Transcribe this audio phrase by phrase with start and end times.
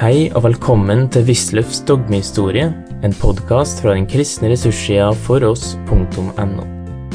[0.00, 2.70] Hei og velkommen til Wisløffs dogmehistorie,
[3.04, 6.62] en podkast fra den kristne ressurssida foross.no.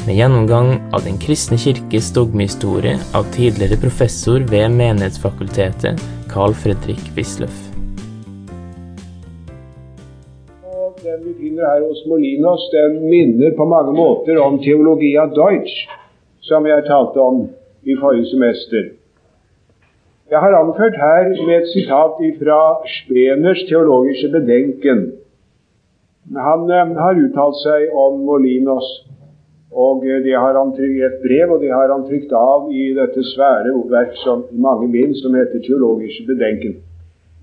[0.04, 5.98] Med gjennomgang av Den kristne kirkes dogmehistorie av tidligere professor ved Menighetsfakultetet,
[6.30, 7.56] Carl Fredrik Wisløff.
[11.02, 15.90] Den vi finner her hos Molinos, den minner på mange måter om teologia Deutsch,
[16.38, 17.48] som jeg talte om
[17.82, 18.86] i forrige semester.
[20.30, 22.60] Jeg har anført her med et sitat fra
[22.92, 25.12] Speners teologiske bedenken.
[26.46, 28.88] Han eh, har uttalt seg om Molinos,
[29.70, 32.88] og eh, det har han trykt et brev, og det har han trykt av i
[32.96, 36.74] dette svære verk som mange minst, som heter Teologische Bedenken.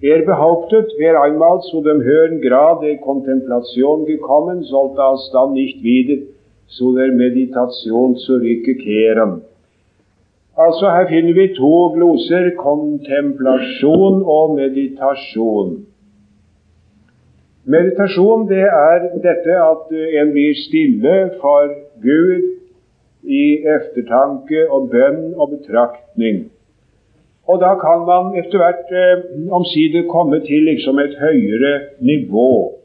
[0.03, 6.19] Er behauptet, wer einmal zu dem høren Grad der Kontemplation gekommen, sollte alsdann nicht wieder
[6.67, 9.39] zu der Meditation zurückkehren.
[10.57, 15.71] Altså, her finner vi to gloser kontemplasjon og meditasjon.
[17.65, 21.71] Meditasjon det er dette at en blir stille for
[22.03, 22.43] Gud
[23.23, 26.37] i eftertanke og bønn og betraktning.
[27.49, 32.77] Og da kan man etter hvert eh, omsider komme til liksom et høyere nivå,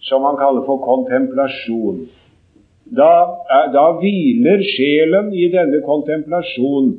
[0.00, 2.02] som man kaller for kontemplasjon.
[2.98, 3.12] Da,
[3.72, 6.92] da hviler sjelen i denne kontemplasjonen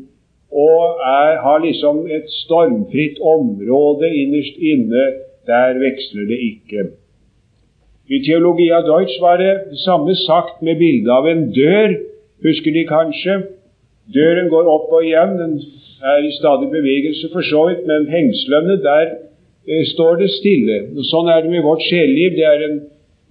[0.54, 5.06] og er, har liksom et stormfritt område innerst inne.
[5.48, 6.84] Der veksler det ikke.
[8.08, 11.98] I Teologia Deutsch var det samme sagt med bilde av en dør.
[12.44, 13.36] Husker De kanskje?
[14.14, 15.38] Døren går opp og igjen.
[15.40, 15.54] Den
[16.04, 19.06] er i stadig bevegelse for så vidt, men hengslene, der
[19.68, 20.80] eh, står det stille.
[20.98, 22.36] Og sånn er det med vårt sjeleliv.
[22.38, 22.80] Det er en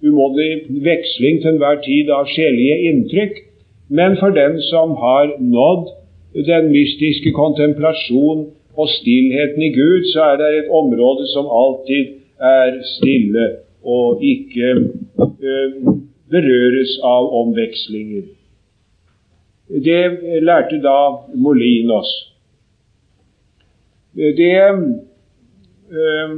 [0.03, 3.43] umåtelig veksling til enhver tid av sjelige inntrykk.
[3.89, 5.91] Men for den som har nådd
[6.33, 12.05] den mystiske kontemplasjon og stillheten i Gud, så er det et område som alltid
[12.39, 13.45] er stille
[13.83, 14.69] og ikke
[15.43, 15.71] øh,
[16.29, 18.23] berøres av omvekslinger.
[19.69, 20.03] Det
[20.43, 20.97] lærte da
[21.35, 22.09] Molinos.
[24.15, 24.57] Det
[25.91, 26.29] øh,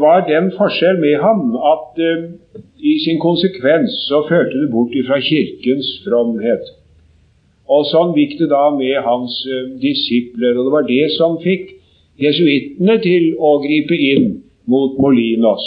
[0.00, 2.30] var den forskjell med ham at øh,
[2.78, 6.64] i sin konsekvens så førte det bort fra Kirkens fromhet.
[7.72, 10.58] Og sånn gikk det da med hans uh, disipler.
[10.58, 11.72] Og det var det som fikk
[12.20, 14.28] jesuittene til å gripe inn
[14.70, 15.64] mot Molinos.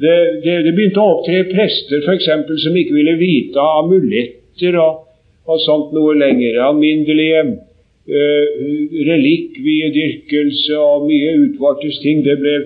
[0.00, 4.76] Det, det, det begynte å opptre prester for eksempel, som ikke ville vite av amuletter
[4.80, 5.06] og,
[5.48, 6.58] og sånt noe lenger.
[6.64, 8.66] Alminnelige uh,
[9.12, 12.24] relikviedyrkelse og mye utvortes ting.
[12.26, 12.58] Det ble,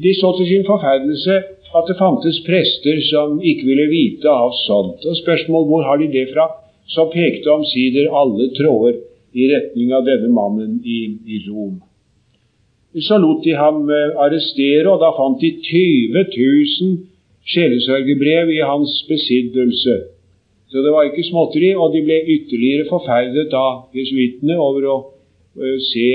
[0.00, 5.04] de så til sin forferdelse at det fantes prester som ikke ville vite av sånt.
[5.06, 6.48] Og spørsmål hvor har de det fra?
[6.90, 8.98] Så pekte omsider alle tråder
[9.32, 11.78] i retning av denne mannen i, i Rom.
[12.98, 16.96] Så lot de ham eh, arrestere, og da fant de 20 000
[17.50, 19.94] sjelesørgebrev i hans besiddelse.
[20.70, 24.96] Så det var ikke småtteri, og de ble ytterligere forferdet av jesuittene over å
[25.58, 26.06] uh, se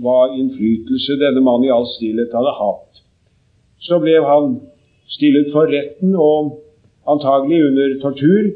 [0.00, 3.02] hva innflytelse denne mannen i all stillhet hadde hatt.
[3.84, 4.54] Så ble han
[5.12, 6.56] stillet for retten, og
[7.08, 8.48] antagelig under tortur,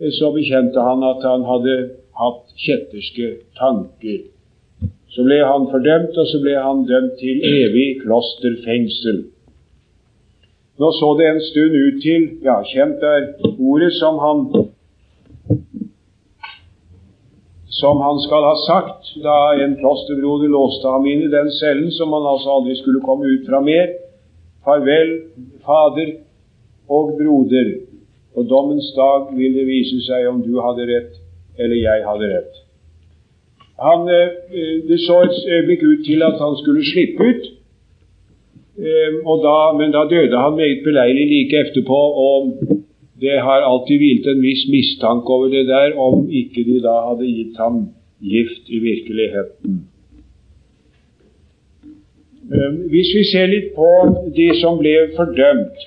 [0.00, 1.74] så bekjente han at han hadde
[2.20, 3.28] hatt kjetterske
[3.58, 4.22] tanker.
[5.10, 9.24] Så ble han fordømt, og så ble han dømt til evig klosterfengsel.
[10.80, 13.26] Nå så det en stund ut til Ja, kjent er
[13.58, 14.46] ordet som han
[17.80, 22.12] som han skal ha sagt da en klosterbroder låste ham inn i den cellen som
[22.12, 23.92] han altså aldri skulle komme ut fra mer.
[24.64, 25.12] Farvel,
[25.64, 26.10] Fader
[26.88, 27.70] og broder.
[28.34, 31.16] På dommens dag vil det vise seg om du hadde rett
[31.60, 32.58] eller jeg hadde rett.
[33.80, 34.28] Han, eh,
[34.88, 37.44] det så et øyeblikk ut til at han skulle slippe ut,
[38.86, 39.08] eh,
[39.46, 42.00] da, men da døde han meget beleilig like etterpå.
[42.28, 42.40] og
[43.20, 47.26] Det har alltid hvilt en viss mistanke over det der, om ikke de da hadde
[47.26, 47.88] gitt ham
[48.20, 49.84] gift i virkeligheten.
[52.52, 53.88] Eh, hvis vi ser litt på
[54.36, 55.84] de som ble fordømt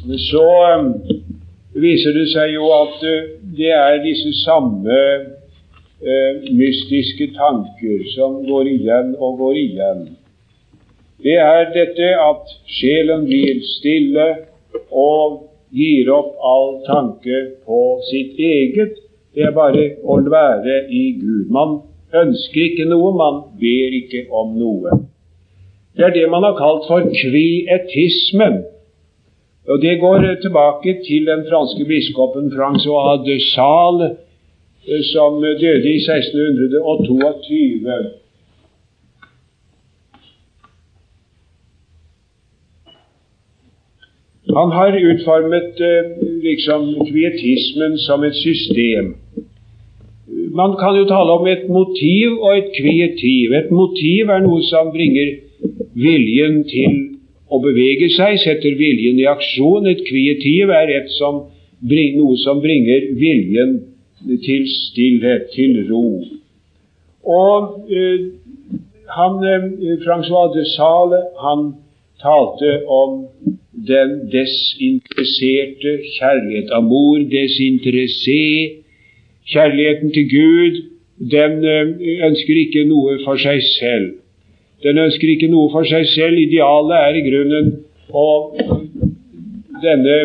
[0.00, 0.46] så
[0.78, 0.92] um,
[1.76, 5.00] viser det seg jo at uh, det er disse samme
[6.00, 10.08] uh, mystiske tanker som går igjen og går igjen.
[11.20, 14.28] Det er dette at sjelen blir stille
[14.88, 18.96] og gir opp all tanke på sitt eget.
[19.36, 21.52] Det er bare å være i Gud.
[21.52, 21.82] Man
[22.16, 24.96] ønsker ikke noe, man ber ikke om noe.
[25.94, 28.62] Det er det man har kalt for kvietismen.
[29.68, 34.10] Og Det går eh, tilbake til den franske biskopen Francois de Sales,
[34.88, 37.92] eh, som døde i 1622.
[44.56, 46.04] Han har utformet eh,
[46.48, 46.80] liksom
[47.10, 49.14] kvietismen som et system.
[50.60, 53.52] Man kan jo tale om et motiv og et kvietiv.
[53.52, 55.28] Et motiv er noe som bringer
[55.94, 57.19] viljen til
[57.50, 59.88] å bevege seg, setter viljen i aksjon.
[59.90, 61.46] Et kvietiv er et som
[61.82, 63.80] noe som bringer viljen
[64.44, 66.22] til stillhet, til ro.
[67.24, 68.26] Og eh,
[69.16, 71.74] han, eh, Francois de Sale han
[72.20, 73.26] talte om
[73.72, 76.70] den desinteresserte kjærlighet.
[76.72, 78.76] Amor desinteressé.
[79.50, 80.82] Kjærligheten til Gud,
[81.30, 84.19] den eh, ønsker ikke noe for seg selv.
[84.84, 86.38] Den ønsker ikke noe for seg selv.
[86.40, 87.72] Idealet er i grunnen
[88.16, 88.56] og
[89.82, 90.16] denne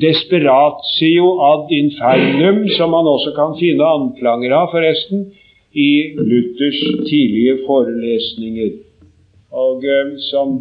[0.00, 5.28] desperatio ad infernum, som man også kan finne anklanger av, forresten,
[5.70, 8.72] i Luthers tidlige forelesninger,
[9.54, 10.56] og eh, som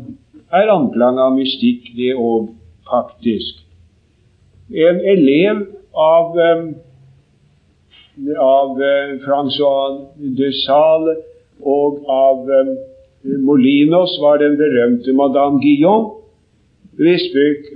[0.53, 2.51] er anklang av mystikk, det òg,
[2.89, 3.63] faktisk.
[4.69, 5.63] En elev
[5.97, 6.61] av, eh,
[8.43, 9.97] av eh, Francois
[10.37, 11.17] de Sale
[11.65, 12.45] og av
[13.23, 16.05] Molinos var den berømte Madame Guillon,
[16.99, 17.25] hvis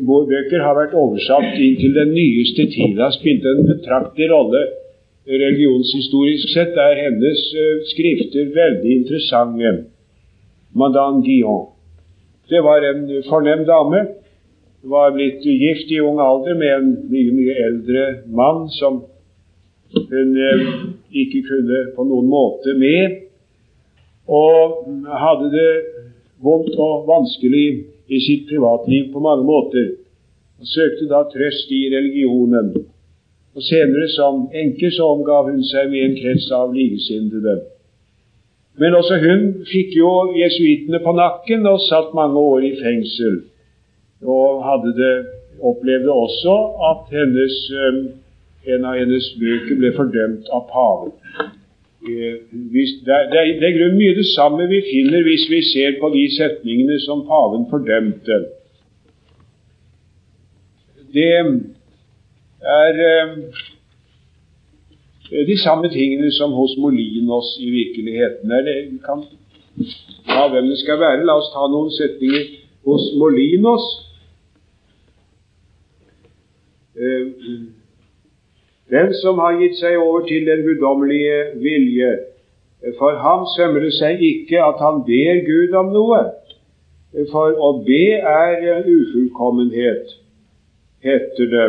[0.07, 2.99] bøker har vært oversatt inn til den nyeste tid.
[2.99, 4.63] har spilt en betraktelig rolle
[5.27, 6.75] religionshistorisk sett.
[6.75, 9.85] er hennes uh, skrifter veldig interessante.
[10.75, 11.67] Madame Guillon.
[12.49, 14.05] Det var en fornem dame.
[14.83, 19.03] Var blitt gift i ung alder med en mye, mye eldre mann som
[19.93, 20.65] hun uh,
[21.11, 23.23] ikke kunne på noen måte med
[24.27, 24.85] og
[25.25, 25.71] hadde det
[26.43, 27.67] vondt og vanskelig
[28.07, 29.93] i sitt privatliv på mange måter.
[30.59, 32.73] Og søkte da trøst i religionen.
[33.55, 37.59] Og Senere som enke så omgav hun seg med en krets av likesinnede.
[38.81, 43.43] Men også hun fikk jo jesuittene på nakken og satt mange år i fengsel.
[44.23, 45.15] Og hadde det,
[45.63, 46.53] opplevde også
[46.89, 47.99] at hennes, eh,
[48.73, 51.13] en av hennes bøker ble fordømt av paven.
[52.03, 56.23] Det, er, det er grunn mye det samme vi finner hvis vi ser på de
[56.35, 58.39] setningene som paven fordømte.
[61.13, 61.29] Det
[62.63, 63.37] er eh,
[65.47, 68.49] de samme tingene som hos Molinos i virkeligheten.
[68.49, 69.23] Det kan
[70.27, 71.25] ta hvem det skal være.
[71.25, 72.49] La oss ta noen setninger
[72.87, 73.85] hos Molinos.
[76.99, 77.25] Eh,
[78.93, 82.11] den som har gitt seg over til den guddommelige vilje.
[82.99, 86.21] For ham sømmer det seg ikke at han ber Gud om noe.
[87.31, 90.15] For å be er ufullkommenhet,
[91.05, 91.67] heter det.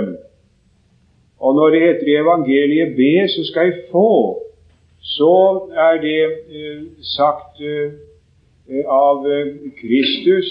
[1.44, 4.40] Og når det heter i evangeliet 'be, så skal jeg få',
[5.00, 5.34] så
[5.86, 6.82] er det eh,
[7.16, 7.92] sagt eh,
[8.88, 9.26] av
[9.80, 10.48] Kristus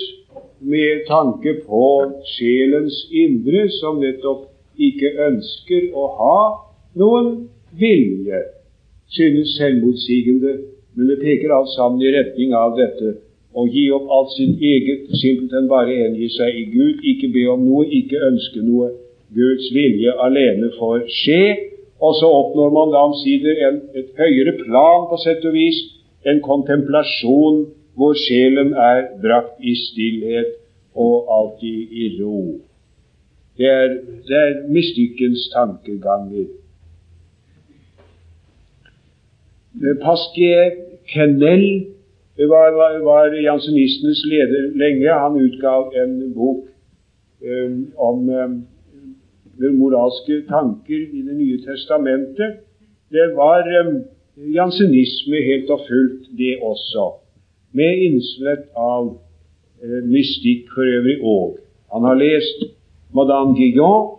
[0.60, 1.86] med tanke på
[2.36, 6.40] sjelens indre, som nettopp ikke ønsker å ha
[7.00, 7.34] noen
[7.80, 8.42] vilje,
[9.14, 10.58] synes selvmotsigende,
[10.96, 13.18] men det peker alt sammen i retning av dette
[13.54, 17.66] å gi opp alt sitt eget, simpelthen bare engi seg i Gud, ikke be om
[17.68, 18.90] noe, ikke ønske noe.
[19.34, 21.44] Guds vilje alene får skje.
[22.04, 23.62] Og så oppnår man da omsider
[23.96, 25.78] et høyere plan, på sett og vis,
[26.28, 27.64] en kontemplasjon
[27.98, 30.58] hvor sjelen er brakt i stillhet
[30.98, 32.42] og alltid i ro.
[33.58, 33.88] Det er,
[34.28, 36.46] det er mystikkens tankeganger.
[40.02, 40.72] Pasquier
[41.14, 41.86] Kennel
[42.38, 45.10] var, var, var jansenistenes leder lenge.
[45.24, 46.66] Han utgav en bok
[47.42, 48.56] um, om um,
[49.78, 52.62] moralske tanker i Det nye testamentet.
[53.12, 54.04] Det var um,
[54.38, 57.12] jansenisme helt og fullt, det også.
[57.72, 61.60] Med innslett av uh, mystikk for øvrig òg.
[61.94, 62.66] Han har lest
[63.14, 64.10] Madame Guillon.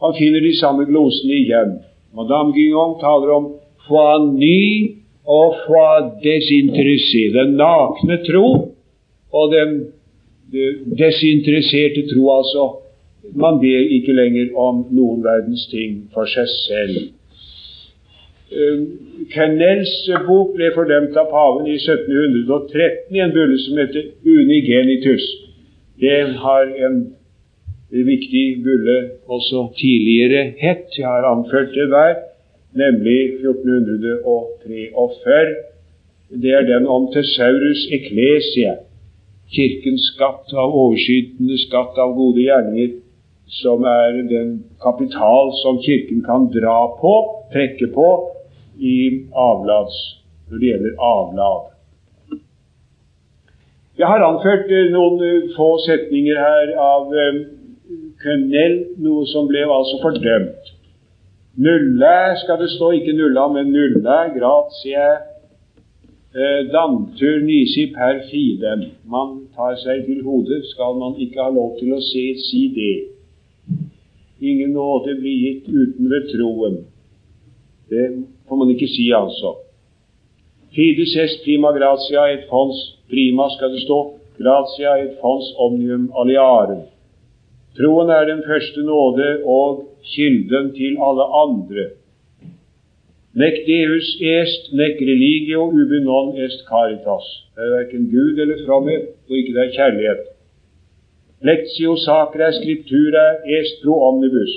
[0.00, 1.78] Han finner de samme glosene igjen.
[2.14, 3.52] Madame Guillon taler om
[3.88, 4.94] foi ny
[5.26, 7.28] og foi desinteressé.
[7.34, 8.48] Den nakne tro
[9.32, 9.78] og den
[10.98, 12.68] desinteresserte tro, altså.
[13.34, 17.00] Man ber ikke lenger om noen verdens ting for seg selv.
[19.34, 19.90] Kennels
[20.24, 25.26] bok ble fordømt av paven i 1713 i en bulle som heter Unigenitus.
[26.00, 26.96] Det har en
[27.90, 30.98] viktig bulle også tidligere hett.
[30.98, 32.14] Jeg har anført det der,
[32.72, 35.54] nemlig 1443.
[36.42, 38.74] Det er den om Tesaurus Eklesia,
[39.48, 42.90] kirkens skatt av overskytende skatt av gode gjerninger,
[43.48, 47.14] som er den kapital som Kirken kan dra på,
[47.52, 48.32] trekke på,
[48.76, 51.60] i avlads, når det gjelder avlad.
[53.98, 57.10] Jeg har anført eh, noen eh, få setninger her av
[58.26, 60.74] eh, noe som ble altså fordømt.
[61.58, 65.06] Nulle skal det stå, ikke nulla, men nulla gratie
[66.34, 68.84] eh, dantur nisi per fidem.
[69.10, 72.96] Man tar seg til hodet, skal man ikke ha lov til å se, si det.
[74.38, 76.76] Ingen nåde blir gitt uten ved troen.
[77.90, 78.06] Det
[78.46, 79.56] får man ikke si, altså.
[80.76, 82.76] Fides est prima gratia et fons
[83.10, 83.98] prima, skal det stå.
[84.38, 86.84] Gratia et fons omnium aliarem.
[87.78, 91.84] Troen er den første nåde og kilden til alle andre.
[93.38, 97.26] Nec Deus est, nec religio ubi non est caritas.
[97.54, 100.22] Det er verken Gud eller fromhet, og ikke det er kjærlighet.
[101.48, 103.26] Lectio sacra scriptura
[103.58, 104.54] est pro omnibus.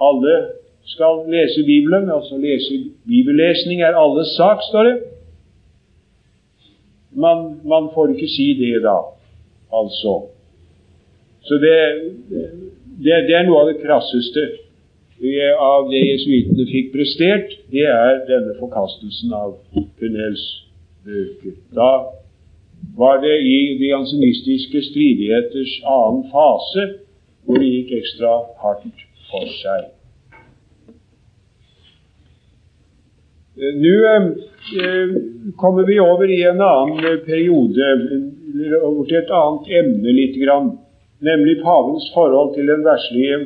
[0.00, 0.34] Alle
[0.84, 4.96] skal lese Bibelen, altså lese bibellesning er alles sak, står det.
[7.12, 8.98] Man, man får ikke si det da,
[9.72, 10.37] altså.
[11.48, 11.76] Så det,
[12.30, 14.46] det, det er noe av det krasseste
[15.58, 19.56] av det jesuittene fikk prestert, det er denne forkastelsen av
[19.98, 20.44] Punels
[21.02, 21.56] bøker.
[21.74, 21.90] Da
[22.94, 26.86] var det i de ansenistiske stridigheters annen fase
[27.44, 29.88] hvor det gikk ekstra hardt for seg.
[33.58, 35.14] Nå eh,
[35.58, 37.88] kommer vi over i en annen periode,
[38.84, 40.76] over til et annet emne litt, grann,
[41.20, 43.38] nemlig pavens forhold til den verslige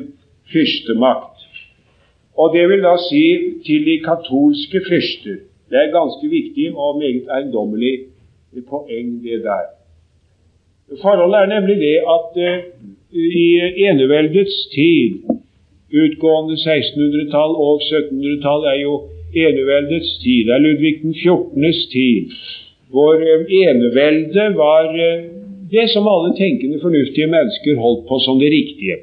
[0.51, 1.39] fyrstemakt.
[2.37, 3.25] Og det vil da si
[3.65, 5.37] til de katolske fyrster.
[5.69, 7.93] Det er ganske viktig og meget eiendommelig
[8.69, 9.65] poeng, det der.
[11.01, 12.31] Forholdet er nemlig det at
[13.13, 13.47] i
[13.89, 15.09] eneveldets tid,
[16.03, 18.93] utgående 1600-tall og 1700-tall, er jo
[19.35, 22.31] eneveldets tid, det er Ludvig den 14.s tid,
[22.89, 25.23] hvor eh, eneveldet var eh,
[25.75, 28.97] det som alle tenkende, fornuftige mennesker holdt på som det riktige.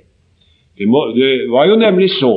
[0.79, 2.35] Det, må, det var jo nemlig så.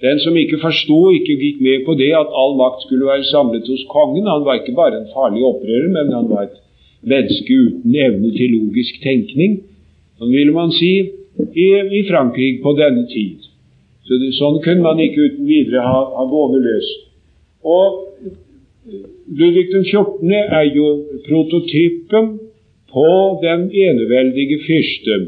[0.00, 3.68] Den som ikke forsto, ikke gikk med på det at all makt skulle være samlet
[3.68, 6.56] hos kongen, han var ikke bare en farlig opprører, men han var et
[7.12, 9.60] menneske uten evne til logisk tenkning,
[10.16, 11.68] sånn ville man si i,
[12.00, 13.44] i Frankrike på denne tid.
[14.08, 16.88] Så det, Sånn kunne man ikke uten videre ha, ha gående løs.
[17.62, 18.06] Og
[19.30, 20.32] Ludvig 14.
[20.32, 20.86] er jo
[21.28, 22.32] prototypen
[22.92, 25.18] på den eneveldige fyrste.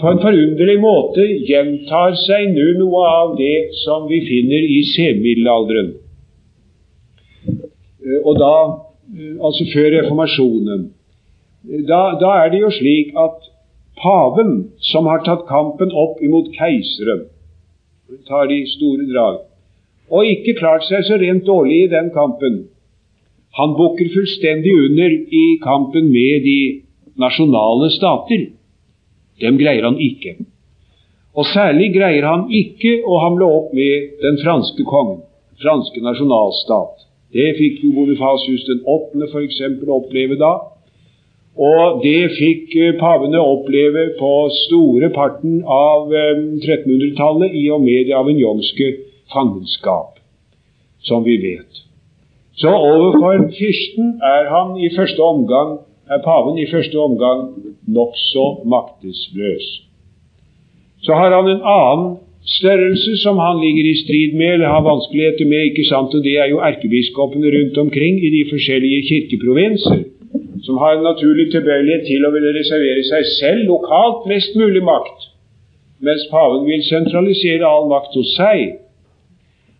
[0.00, 5.90] På en forunderlig måte gjentar seg nå noe av det som vi finner i senmiddelalderen.
[8.24, 8.54] Og da,
[9.42, 10.86] altså før reformasjonen.
[11.90, 13.50] Da, da er det jo slik at
[13.98, 17.26] paven, som har tatt kampen opp imot keiseren,
[18.30, 19.42] tar de store drag
[20.10, 22.62] og ikke klart seg så rent dårlig i den kampen.
[23.56, 26.60] Han bukker fullstendig under i kampen med de
[27.18, 28.46] nasjonale stater.
[29.40, 30.36] Dem greier han ikke.
[31.38, 35.22] Og særlig greier han ikke å hamle opp med den franske kongen,
[35.62, 37.06] franske nasjonalstat.
[37.34, 39.28] Det fikk jo Bonifasius den 8.
[39.28, 39.60] f.eks.
[39.86, 40.54] oppleve da.
[41.58, 44.30] Og det fikk eh, pavene oppleve på
[44.62, 48.92] store parten av 1300-tallet eh, i og med det avignonske
[49.34, 50.20] fangenskap,
[51.02, 51.87] som vi vet.
[52.60, 55.78] Så overfor fyrsten er han i første omgang,
[56.10, 57.40] er paven i første omgang
[57.98, 59.66] nokså maktesløs.
[61.04, 62.16] Så har han en annen
[62.58, 66.34] størrelse som han ligger i strid med eller har vanskeligheter med, ikke sant, og det
[66.42, 70.00] er jo erkebiskopene rundt omkring i de forskjellige kirkeprovinser,
[70.66, 75.30] som har en naturlig tilbøyelighet til å ville reservere seg selv lokalt mest mulig makt,
[76.02, 78.78] mens paven vil sentralisere all makt hos seg.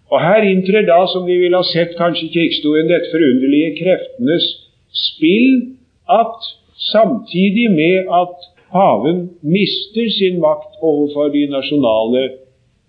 [0.09, 4.47] Og her inntrer da, som vi ville ha sett kanskje i krigshistorien, dette forunderlige kreftenes
[4.97, 5.75] spill,
[6.09, 6.49] at
[6.91, 12.23] samtidig med at paven mister sin makt overfor de nasjonale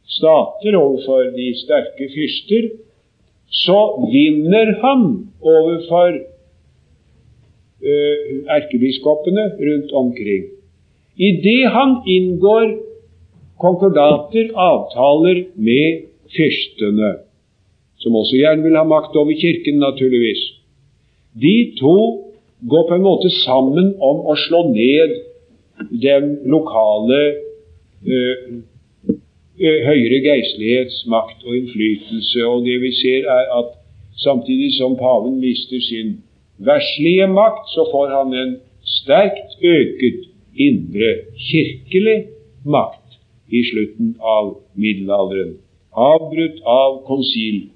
[0.08, 2.70] stater, overfor de sterke fyrster,
[3.50, 3.80] så
[4.14, 5.06] vinner han
[5.42, 6.20] overfor
[7.84, 10.46] uh, erkebiskopene rundt omkring.
[11.20, 12.78] Idet han inngår
[13.60, 17.12] konkordater, avtaler med fyrstene,
[18.00, 20.42] som også gjerne vil ha makt over Kirken, naturligvis.
[21.42, 21.96] De to
[22.70, 25.16] går på en måte sammen om å slå ned
[26.04, 27.20] den lokale
[28.04, 28.48] eh,
[29.60, 32.44] høyere geistlighets og innflytelse.
[32.48, 33.76] Og det vi ser, er at
[34.24, 36.18] samtidig som paven mister sin
[36.58, 38.58] verslige makt, så får han en
[39.00, 40.28] sterkt øket
[40.60, 41.16] indre
[41.50, 42.20] kirkelig
[42.66, 43.20] makt
[43.50, 45.58] i slutten av middelalderen
[45.92, 47.70] avbrutt av, konsil,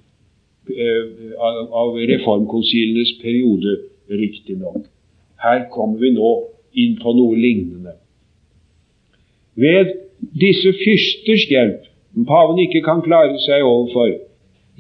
[0.70, 1.34] eh,
[1.72, 3.78] av reformkonsilenes periode,
[4.10, 4.86] riktignok.
[5.44, 6.32] Her kommer vi nå
[6.74, 7.98] inn på noe lignende.
[9.56, 9.92] ved
[10.34, 14.16] disse fyrsters hjelp, som paven ikke kan klare seg overfor,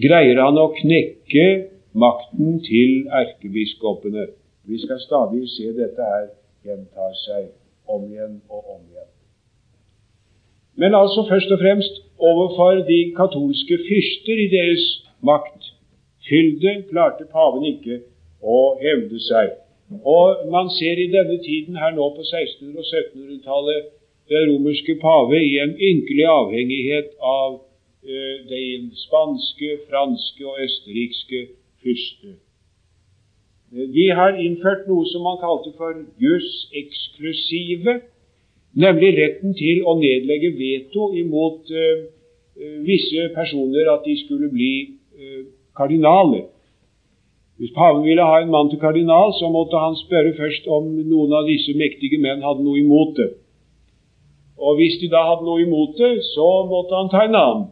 [0.01, 1.45] greier han å knekke
[1.93, 4.27] makten til erkebiskopene.
[4.65, 6.27] Vi skal stadig se dette her
[6.65, 7.51] gjenta seg
[7.85, 9.12] om igjen og om igjen.
[10.75, 14.85] Men altså først og fremst overfor de katolske fyrster i deres
[15.29, 15.61] makt.
[16.29, 17.99] Fylde klarte paven ikke
[18.41, 19.51] å hevde seg.
[20.15, 23.91] Og man ser i denne tiden her nå på 1600- og 1700-tallet
[24.31, 28.63] den romerske pave i en ynkelig avhengighet av uh, de
[29.03, 31.41] spanske, franske og østerrikske
[31.83, 32.33] fyrste.
[33.73, 37.99] De har innført noe som man kalte for jus exclusive,
[38.73, 42.05] nemlig retten til å nedlegge veto imot eh,
[42.85, 44.73] visse personer at de skulle bli
[45.17, 45.45] eh,
[45.77, 46.49] kardinaler.
[47.61, 51.35] Hvis paven ville ha en mann til kardinal, så måtte han spørre først om noen
[51.37, 53.29] av disse mektige menn hadde noe imot det.
[54.57, 57.69] Og hvis de da hadde noe imot det, så måtte han ta en annen.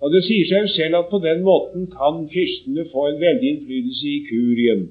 [0.00, 3.48] Og Det sier seg jo selv at på den måten kan fyrstene få en veldig
[3.50, 4.86] innflytelse i kurien.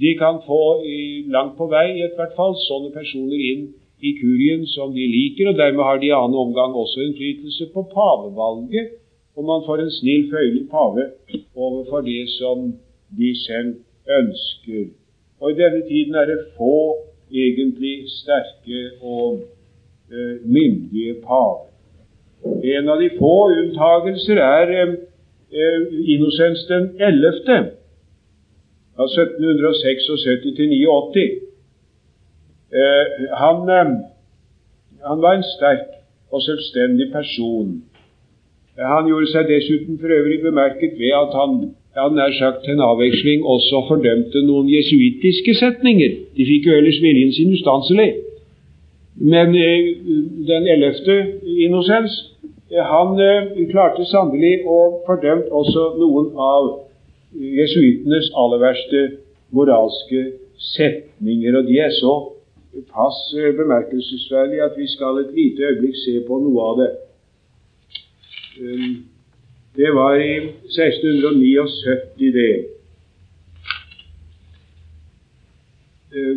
[0.00, 0.82] De kan få
[1.32, 3.64] langt på vei i hvert fall sånne personer inn
[4.02, 7.84] i kurien som de liker, og dermed har de i annen omgang også innflytelse på
[7.94, 8.98] pavevalget,
[9.36, 11.04] og man får en snill, føyelig pave
[11.56, 12.72] overfor det som
[13.18, 13.74] de selv
[14.18, 14.90] ønsker.
[15.40, 16.96] Og i denne tiden er det få
[17.32, 19.40] egentlig sterke og
[20.12, 21.68] eh, myndige paver.
[22.74, 25.80] En av de få unntagelser er eh,
[26.14, 27.70] Innocens den 11.
[28.98, 30.10] av 1776
[30.58, 31.51] til 89.
[32.72, 33.04] Uh,
[33.36, 33.96] han,
[35.04, 35.88] han var en sterk
[36.32, 37.82] og selvstendig person.
[38.78, 41.56] Han gjorde seg dessuten for øvrig bemerket ved at han
[41.96, 46.12] han nær sagt til en avveksling også fordømte noen jesuittiske setninger.
[46.36, 48.14] De fikk jo ellers viljen sin ustanselig.
[49.32, 49.90] Men eh,
[50.48, 51.16] den ellevte
[51.66, 52.14] innocens,
[52.72, 56.70] eh, han eh, klarte sannelig å fordømt også noen av
[57.60, 59.02] jesuittenes aller verste
[59.52, 60.24] moralske
[60.72, 61.60] setninger.
[61.60, 62.14] Og de er så
[62.92, 63.18] pass
[63.56, 66.92] bemerkelsesverdig at vi skal et lite øyeblikk se på noe av det.
[68.60, 68.94] Um,
[69.76, 70.32] det var i
[70.68, 72.54] 1679, det.
[76.14, 76.36] Eh,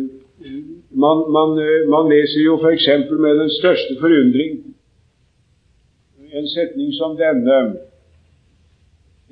[0.90, 2.86] man, man, eh, man leser jo f.eks.
[3.10, 4.62] med den største forundring
[6.32, 7.58] en setning som denne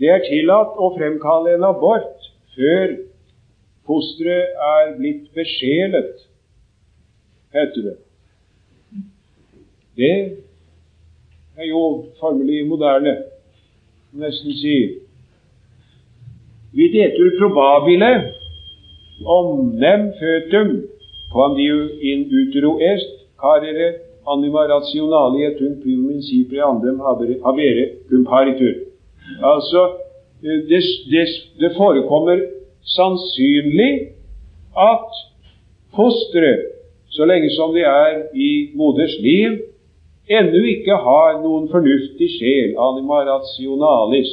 [0.01, 2.95] Det er tillatt å fremkalle en abort før
[3.88, 6.25] fosteret er blitt besjelet,
[7.55, 7.97] heter det.
[9.97, 10.38] Det
[11.57, 13.17] er jo formelig moderne
[14.12, 14.77] nesten si.
[16.75, 18.11] detur probabile
[19.27, 20.71] omnem føtum
[21.33, 23.11] quandiu in utero est
[23.43, 23.95] carere
[24.27, 27.01] anima rationali et sunt primum incipre andem
[27.47, 28.75] habere comparitur.
[29.43, 29.81] Altså,
[30.43, 31.27] det, det,
[31.61, 32.38] det forekommer
[32.97, 33.93] sannsynlig
[34.77, 35.11] at
[35.97, 36.74] fosteret,
[37.14, 39.61] så lenge som de er i moders liv,
[40.27, 44.33] ennå ikke har noen fornuftig sjel, anima rationalis,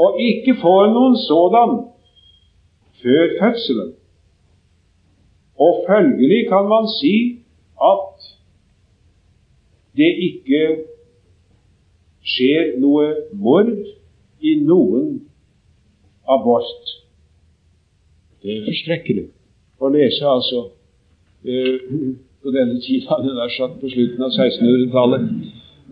[0.00, 1.74] og ikke får noen sådan
[3.02, 3.92] før fødselen.
[5.60, 7.16] Og følgelig kan man si
[7.82, 8.30] at
[9.96, 10.62] det ikke
[12.24, 13.72] skjer noe mord
[14.40, 15.18] i noen
[16.28, 16.94] abort.
[18.40, 19.26] Det er forskrekkelig
[19.80, 20.68] å lese, altså.
[21.46, 25.26] Uh, på denne tida, hadde nær sagt på slutten av 1600-tallet.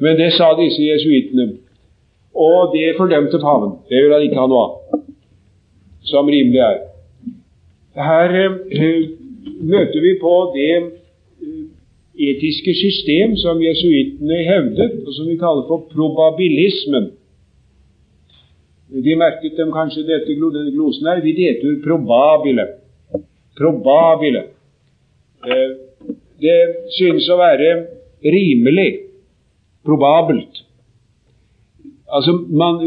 [0.02, 1.48] Men det sa disse jesuittene.
[2.38, 3.78] Og det fordømte paven.
[3.90, 5.00] Det vil han ikke ha noe av,
[6.06, 6.78] som rimelig er.
[7.98, 9.08] Her eh,
[9.58, 11.62] møter vi på det eh,
[12.28, 17.10] etiske system som jesuittene hevdet, og som vi kaller for probabilismen.
[18.88, 21.20] De merket dem kanskje dette, glosen her.
[21.24, 22.64] Vi detur probabile.
[23.58, 24.46] Probabile.
[25.46, 25.70] Eh,
[26.42, 26.58] det
[26.96, 27.68] synes å være
[28.24, 28.90] rimelig,
[29.86, 30.64] probabelt.
[32.08, 32.80] Altså, man,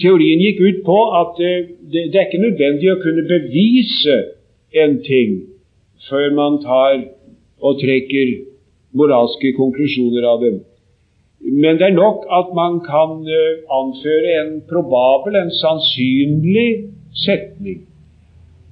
[0.00, 1.54] Teorien gikk ut på at det,
[1.92, 4.18] det, det, er ikke nødvendig å kunne bevise
[4.78, 5.40] en ting
[6.06, 7.00] før man tar
[7.58, 8.36] og trekker
[8.96, 10.60] moralske konklusjoner av dem.
[11.42, 16.70] Men det er nok at man kan uh, anføre en probabel, en sannsynlig
[17.24, 17.87] setning.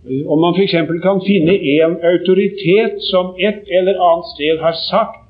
[0.06, 0.74] Om man f.eks.
[1.02, 5.22] kan finne en autoritet som et eller annet sted har sagt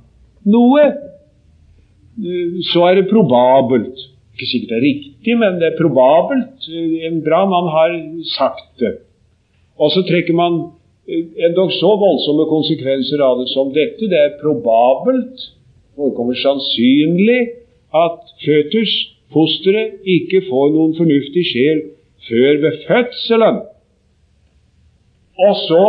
[0.45, 0.85] noe,
[2.73, 3.97] så er det probabelt.
[4.37, 6.69] Ikke sikkert det er riktig, men det er probabelt.
[7.09, 7.97] En bra mann har
[8.37, 8.99] sagt det.
[9.81, 10.61] Og så trekker man
[11.09, 14.09] endog så voldsomme konsekvenser av det som dette.
[14.11, 15.51] Det er probabelt
[15.97, 17.41] forekommer sannsynlig
[17.97, 18.93] at føtus,
[19.33, 21.83] fosteret, ikke får noen fornuftig sjel
[22.29, 23.63] før ved fødselen.
[25.39, 25.85] Og så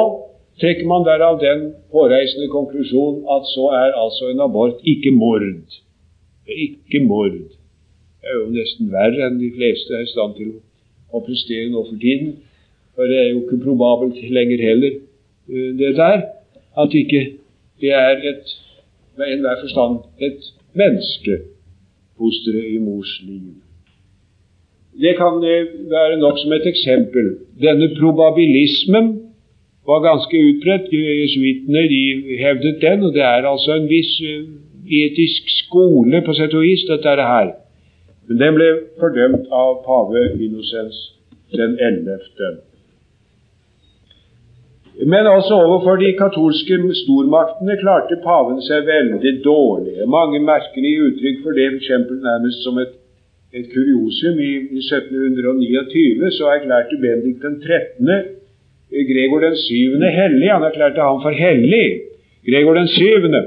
[0.61, 5.45] trekker man derav den påreisende konklusjon at så er altså en abort ikke mord.
[6.47, 7.31] Ikke mord.
[7.31, 10.55] Det er jo nesten verre enn de fleste er i stand til
[11.13, 12.33] å prestere nå for tiden.
[12.95, 14.97] For det er jo ikke probabelt lenger heller,
[15.47, 16.23] eh, det der,
[16.77, 17.21] at ikke
[17.81, 18.55] det er et
[19.17, 20.41] med enhver forstand et
[20.73, 21.37] menneske,
[22.17, 23.55] fosteret i mors liv.
[24.97, 27.37] Det kan være nok som et eksempel.
[27.61, 29.26] Denne probabilismen
[29.87, 30.91] var ganske utbredt.
[30.91, 31.83] Jesuittene
[32.43, 34.47] hevdet den, og det er altså en viss eh,
[35.01, 37.51] etisk skole på sett og vis, dette er det her.
[38.27, 40.97] Men den ble fordømt av pave Innocens
[41.55, 42.63] den 11.
[45.05, 49.95] Men også overfor de katolske stormaktene klarte paven seg veldig dårlig.
[50.09, 52.09] Mange merkelige uttrykk for det, f.eks.
[52.25, 52.95] nærmest som et,
[53.53, 54.41] et kuriosum.
[54.41, 58.36] I, I 1729 så erklærte Bendik den 13.
[58.91, 60.51] Gregor den syvende hellig.
[60.51, 61.87] Han erklærte ham for hellig.
[62.47, 63.41] Gregor den syvende.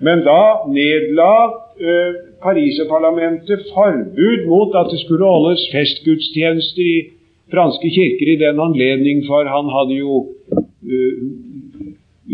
[0.00, 1.32] Men da nedla
[1.86, 2.12] uh,
[2.42, 6.98] Pariserparlamentet forbud mot at det skulle holdes festgudstjenester i
[7.52, 10.14] franske kirker i den anledning, for han hadde jo
[10.92, 11.14] uh,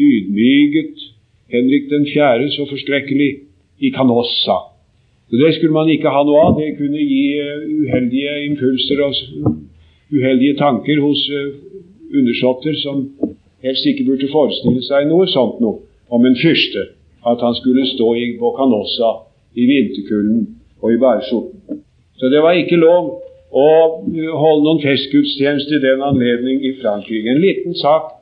[0.09, 0.95] ydmyket
[1.53, 2.51] Henrik den 4.
[2.51, 3.31] så forskrekkelig
[3.81, 4.59] i Canossa.
[5.31, 6.59] Så Det skulle man ikke ha noe av.
[6.61, 9.15] Det kunne gi uh, uheldige impulser og
[10.15, 11.51] uheldige tanker hos uh,
[12.15, 13.07] undersåtter som
[13.65, 16.93] helst ikke burde forestille seg noe sånt noe om en fyrste.
[17.27, 19.13] At han skulle stå i, på Canossa
[19.59, 20.45] i vinterkulden
[20.83, 21.81] og i bæreskjorten.
[22.17, 23.09] Så det var ikke lov
[23.57, 23.67] å
[24.41, 27.33] holde noen festgudstjeneste i den anledning i Frankrike.
[27.33, 28.13] En liten sak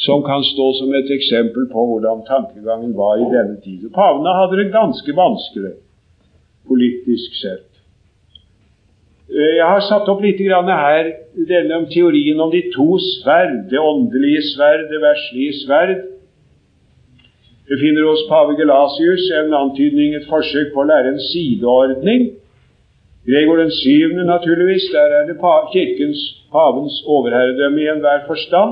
[0.00, 3.88] som kan stå som et eksempel på hvordan tankegangen var i denne tid.
[3.94, 5.74] Pavene hadde det ganske vanskelig
[6.68, 7.69] politisk sett.
[9.30, 11.12] Eh, jeg har satt opp litt her
[11.48, 15.96] denne om teorien om de to sverd, det åndelige sverd, det verslige sverd.
[17.70, 22.30] Vi finner hos pave Gelasius en antydning, et forsøk på å lære en sideordning
[23.28, 25.36] Gregor den syvende, naturligvis, der er det
[25.72, 26.20] kirkens,
[26.52, 28.70] pavens overherredømme i enhver forstand,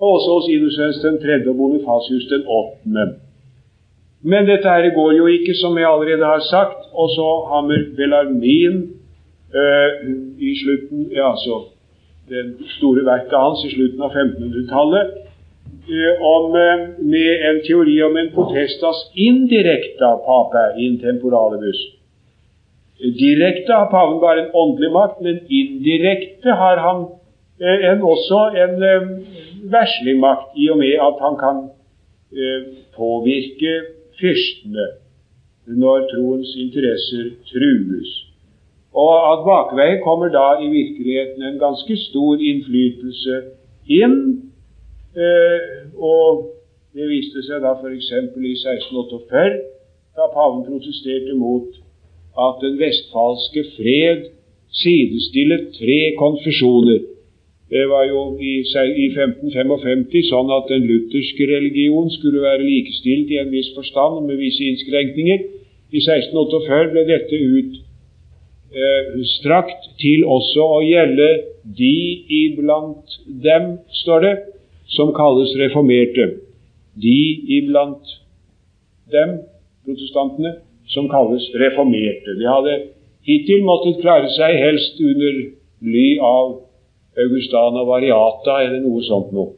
[0.00, 3.04] og også hos Innocens den tredje og Bonifasius den åttende.
[4.22, 6.80] Men dette her går jo ikke, som jeg allerede har sagt.
[6.94, 8.76] Og så vi Bellarmin
[10.38, 11.72] i slutten ja, altså
[12.28, 15.10] det store verket hans i slutten av 1500-tallet
[15.96, 16.14] øh,
[16.62, 16.84] øh,
[17.14, 21.80] med en teori om en potestas indirekta pape in temporalibus.
[23.02, 27.06] Direkte har paven bare en åndelig makt, men indirekte har han
[27.60, 29.08] eh, en, også en eh,
[29.76, 31.56] verslig makt, i og med at han kan
[32.32, 32.60] eh,
[32.96, 33.72] påvirke
[34.20, 34.86] fyrstene
[35.66, 38.31] når troens interesser trues.
[38.92, 43.36] Og at bakveien kommer da i virkeligheten en ganske stor innflytelse
[43.88, 44.16] inn.
[45.16, 45.60] Eh,
[45.96, 46.52] og
[46.92, 48.10] det viste seg da f.eks.
[48.12, 49.62] i 1648,
[50.16, 51.70] da paven protesterte mot
[52.46, 54.28] at den vestfalske fred
[54.82, 57.00] sidestillet tre konfesjoner.
[57.72, 63.40] Det var jo i, i 1555 sånn at den lutherske religion skulle være likestilt i
[63.40, 65.48] en viss forstand med visse innskrenkninger.
[65.92, 67.88] I 1648 ble dette utstrakt
[68.72, 71.28] eh, til også å gjelde
[71.78, 71.94] de
[72.42, 74.34] iblant dem, står det,
[74.92, 76.28] som kalles reformerte.
[77.00, 77.18] De
[77.58, 78.18] iblant
[79.12, 79.38] dem,
[79.86, 80.56] protestantene,
[80.92, 82.36] som kalles reformerte.
[82.40, 82.76] De hadde
[83.28, 85.40] hittil måttet klare seg helst under
[85.82, 86.58] ly av
[87.22, 89.54] Augustana variata eller noe sånt noe.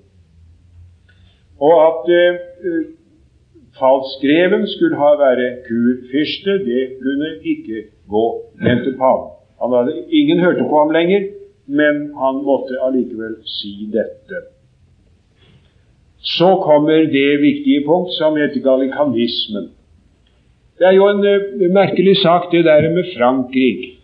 [1.65, 2.39] Og at eh,
[3.79, 8.25] falskreven skulle ha være kurfyrste, det kunne ikke gå,
[8.61, 9.31] mente paven.
[9.61, 11.29] Hadde, ingen hørte på ham lenger,
[11.67, 14.43] men han måtte allikevel si dette.
[16.25, 19.71] Så kommer det viktige punkt som heter galikanismen.
[20.79, 23.95] Det er jo en uh, merkelig sak, det der med Frankrike,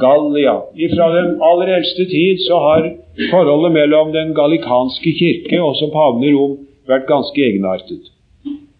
[0.00, 0.54] Gallia.
[0.94, 2.86] Fra den aller eldste tid så har
[3.30, 6.56] forholdet mellom den gallikanske kirke og som paven i Rom
[6.88, 8.08] vært ganske egenartet.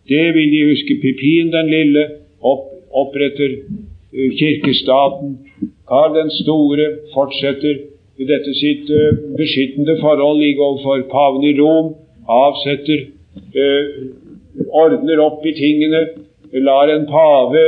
[0.09, 0.97] Det vil de huske.
[1.03, 2.07] Pipin den lille
[2.41, 3.59] opp, oppretter
[4.39, 5.39] kirkestaten.
[5.89, 7.83] Karl den store fortsetter
[8.19, 11.95] i dette sitt uh, beskyttende forhold ligge overfor paven i Rom,
[12.31, 13.11] avsetter,
[14.71, 16.05] ordner opp i tingene
[16.63, 17.63] lar en pave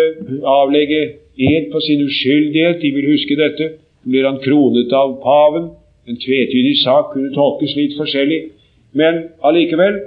[0.46, 1.02] avlegge
[1.36, 2.80] ed på sin uskyldighet.
[2.80, 3.70] De vil huske dette.
[4.06, 5.70] Blir han kronet av paven.
[6.06, 8.42] En tvetydig sak kunne tolkes litt forskjellig.
[8.94, 9.98] Men allikevel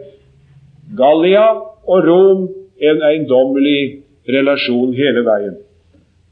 [0.97, 1.47] Gallia
[1.86, 2.47] og Rom
[2.80, 3.99] en eiendommelig
[4.30, 5.58] relasjon hele veien.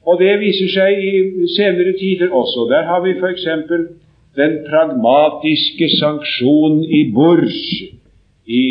[0.08, 2.67] Og det viser seg i senere tider også.
[2.72, 3.46] Der har vi f.eks.
[4.38, 7.60] den pragmatiske sanksjonen i Bourges
[8.46, 8.65] i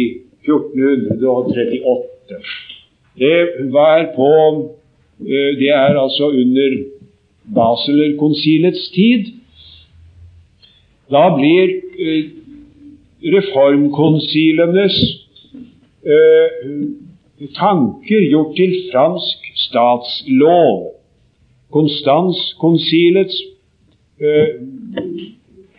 [0.46, 2.40] 1438.
[3.18, 3.40] Det
[3.72, 4.32] var på
[5.20, 6.76] eh, Det er altså under
[7.54, 9.24] Baselerkonsilets tid.
[11.10, 11.68] Da blir
[11.98, 12.24] eh,
[13.36, 14.96] reformkonsilenes
[16.02, 16.50] eh,
[17.56, 20.96] tanker gjort til fransk statslov.
[21.74, 23.38] Konstanskonsilets
[24.20, 24.52] eh,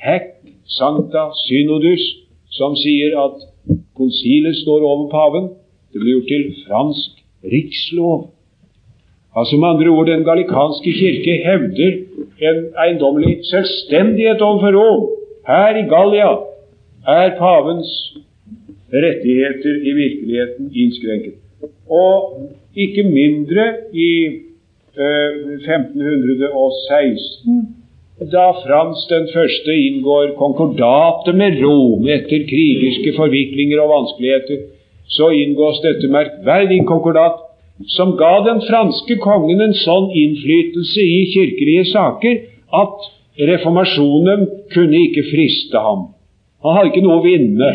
[0.04, 0.34] hekk
[0.68, 2.04] Sankta synodus,
[2.52, 3.40] som sier at
[3.96, 5.48] konsilet står over paven,
[5.94, 7.22] det blir gjort til fransk
[7.54, 8.28] rikslov.
[9.38, 11.94] Altså Med andre ord, den gallikanske kirke hevder
[12.50, 15.04] en eiendommelig selvstendighet overfor Rom.
[15.48, 16.32] Her i Gallia
[17.08, 17.92] er pavens
[18.94, 21.34] rettigheter i virkeligheten innskrenket.
[21.90, 22.42] Og
[22.76, 24.12] ikke mindre i
[24.98, 27.68] 1516,
[28.32, 34.58] da Frans den første inngår konkordatet med Rom etter krigerske forviklinger og vanskeligheter,
[35.08, 37.38] så inngås dette merkverdige konkordat
[37.94, 42.34] som ga den franske kongen en sånn innflytelse i kirkelige saker
[42.82, 42.96] at
[43.52, 46.02] reformasjonen kunne ikke friste ham.
[46.66, 47.70] Han hadde ikke noe å vinne.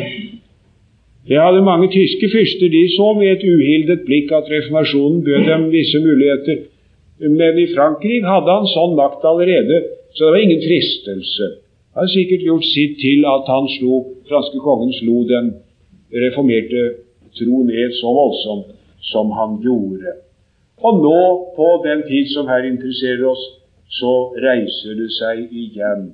[1.31, 2.69] Det hadde mange tyske fyrster.
[2.73, 6.57] De så med et uhildet blikk at reformasjonen bød dem visse muligheter.
[7.23, 9.79] Men i Frankrike hadde han sånn makt allerede,
[10.13, 11.49] så det var ingen fristelse.
[11.95, 15.53] Han hadde sikkert gjort sitt til at han slo, franske kongen slo den
[16.13, 16.83] reformerte
[17.39, 18.75] tro ned så voldsomt
[19.13, 20.17] som han gjorde.
[20.83, 21.23] Og nå,
[21.57, 23.43] på den tid som her interesserer oss,
[23.93, 26.09] så reiser det seg igjen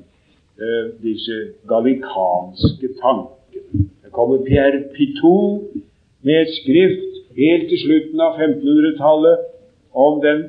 [0.61, 1.39] eh, disse
[1.71, 3.87] gallikanske tankene.
[4.05, 5.79] Det kommer Pierre Pitot
[6.27, 9.48] med et skrift helt til slutten av 1500-tallet
[9.95, 10.43] om den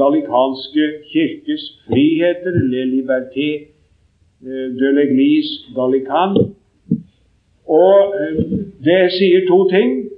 [0.00, 3.50] gallikanske kirkes friheter, le liberté
[4.42, 6.36] eh, de l'église gallican.
[7.68, 8.36] Og eh,
[8.84, 10.08] det sier to ting.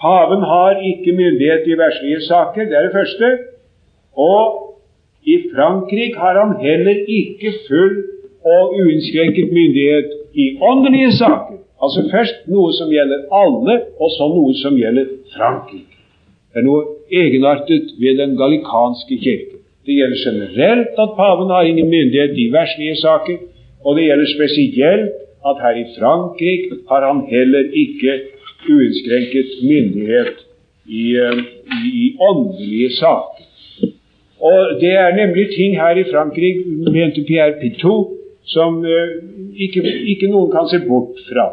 [0.00, 3.38] Paven har ikke myndighet i verslige saker, det er det første.
[4.16, 4.42] Og
[5.24, 7.94] i Frankrike har han heller ikke full
[8.44, 11.58] og uinnskrenket myndighet i åndelige saker.
[11.82, 16.01] Altså først noe som gjelder alle, og så noe som gjelder Frankrike.
[16.54, 19.56] Er noe egenartet ved den gallikanske kirke.
[19.86, 23.38] Det gjelder generelt at paven har ingen myndighet i verslige saker,
[23.84, 25.12] og det gjelder spesielt
[25.48, 28.12] at her i Frankrike har han heller ikke
[28.70, 30.36] uinnskrenket myndighet
[30.86, 31.38] i, eh,
[32.02, 33.42] i, åndelige saker.
[34.40, 38.08] Og Det er nemlig ting her i Frankrike, mente Pierre Pitot,
[38.44, 39.08] som uh,
[39.54, 41.46] ikke, ikke, noen kan se bort fra.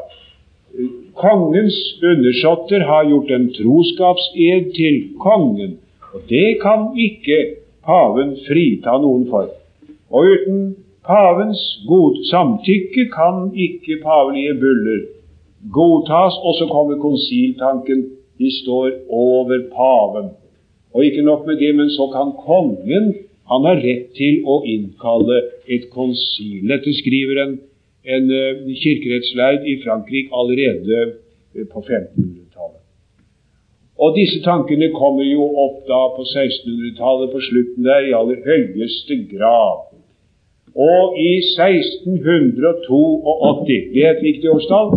[1.13, 5.77] Kongens undersåtter har gjort en troskapsed til kongen,
[6.13, 7.39] og det kan ikke
[7.85, 9.49] paven frita noen for.
[10.09, 10.61] Og uten
[11.05, 15.01] pavens god samtykke kan ikke pavelige buller
[15.73, 18.05] godtas, og så kommer konsiltanken.
[18.39, 20.29] De står over paven.
[20.93, 23.13] Og ikke nok med det, men så kan kongen
[23.49, 26.67] han har rett til å innkalle et konsil.
[26.69, 27.55] Dette skriver en,
[28.05, 28.31] en
[28.83, 31.13] kirkerettsleid i Frankrike allerede
[31.55, 32.83] uh, på 1500-tallet.
[33.99, 39.15] Og disse tankene kommer jo opp da på 1600-tallet, på slutten der, i aller høyeste
[39.33, 39.77] grad.
[40.75, 44.89] Og i 1682, det er et viktig årstall,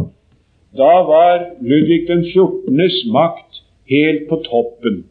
[0.77, 5.05] da var Ludvig den 14.s makt helt på toppen.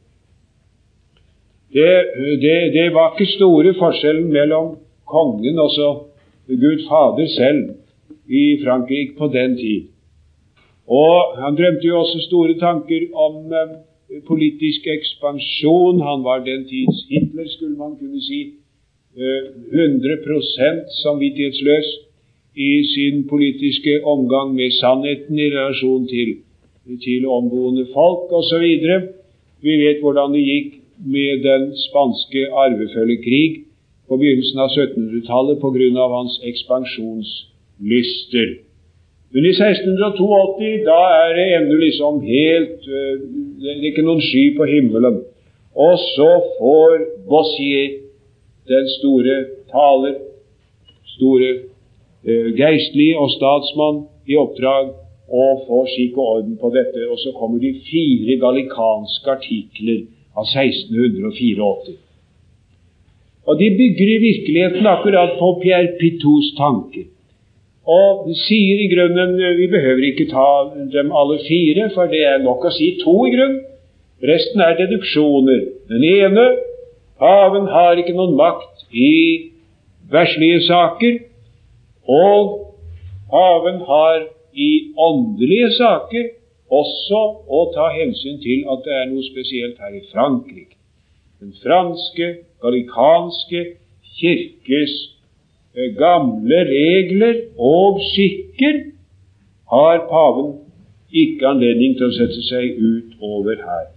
[1.73, 2.06] Det,
[2.41, 4.73] det, det, var ikke store forskjellen mellom
[5.08, 5.89] kongen og så
[6.47, 7.69] Gud Fader selv
[8.31, 9.81] i Frankrike på den tid.
[10.87, 16.01] Og Han drømte jo også store tanker om eh, politisk ekspansjon.
[16.09, 18.41] Han var den tids Hitler, skulle man kunne si.
[19.17, 21.87] Eh, 100% samvittighetsløs
[22.55, 26.29] i sin politiske omgang med sannheten i relasjon til,
[27.05, 28.65] til omboende folk osv.
[29.61, 30.71] Vi vet hvordan det gikk
[31.05, 33.63] med den spanske arvefølgekrig
[34.07, 36.07] på begynnelsen av 1700-tallet pga.
[36.17, 36.39] hans
[37.81, 38.49] ekspansjonslyster.
[39.31, 43.19] Men i 1682 da er det ennå liksom helt øh,
[43.61, 45.21] Det er ikke noen sky på himmelen.
[45.75, 46.97] Og så får
[47.29, 47.99] Bossier,
[48.67, 49.35] den store
[49.71, 50.15] taler,
[51.15, 51.51] store
[52.21, 54.91] Eh, geistlig og statsmann i oppdrag
[55.33, 57.07] å få skikk og orden på dette.
[57.09, 60.03] Og så kommer de fire gallikanske artikler
[60.37, 61.95] av 1684.
[63.49, 67.09] Og de bygger i virkeligheten akkurat på Pierre Pitous tanker.
[67.91, 70.47] Og sier i grunnen Vi behøver ikke ta
[70.93, 73.62] dem alle fire, for det er nok å si to i grunnen.
[74.21, 75.63] Resten er deduksjoner.
[75.89, 76.45] Den ene
[77.19, 79.13] paven har ikke noen makt i
[80.12, 81.17] verslige saker,
[82.06, 82.51] og
[83.32, 86.30] paven har i åndelige saker
[86.71, 90.77] også å ta hensyn til at det er noe spesielt her i Frankrike.
[91.41, 92.27] Den franske,
[92.62, 93.63] gallikanske
[94.19, 95.20] kirkes eh,
[95.97, 98.81] gamle regler og skikker
[99.71, 100.53] har paven
[101.12, 103.88] ikke anledning til å sette seg ut over her.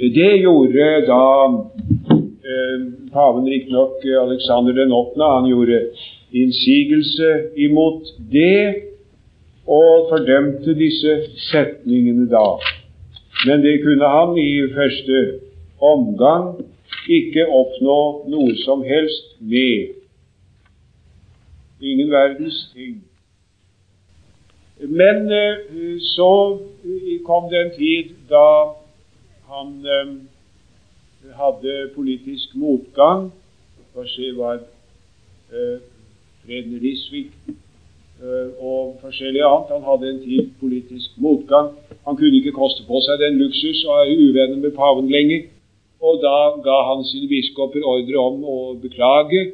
[0.00, 5.20] Det gjorde da eh, paven riktignok Alexander den 8.
[5.20, 5.82] Han gjorde
[6.32, 8.90] innsigelse imot det
[9.66, 11.16] og fordømte disse
[11.50, 12.58] setningene da.
[13.46, 15.20] Men det kunne han i første
[15.80, 16.60] omgang
[17.10, 18.00] ikke oppnå
[18.32, 19.99] noe som helst med.
[21.80, 23.04] Ingen verdens ting.
[24.80, 25.56] Men eh,
[26.00, 26.58] så
[27.24, 28.46] kom det en tid da
[29.48, 30.12] han eh,
[31.36, 33.30] hadde politisk motgang.
[33.92, 35.80] For seg var eh,
[36.44, 37.32] Freden Risvik
[38.60, 39.72] og forskjellig annet.
[39.72, 41.72] Han hadde en tid politisk motgang.
[42.04, 45.48] Han kunne ikke koste på seg den luksus og er uvenner med paven lenger.
[46.04, 49.46] Og da ga han sine biskoper ordre om å beklage